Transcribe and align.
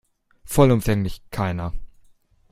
Vollumfänglich, 0.45 1.21
keiner. 1.29 1.73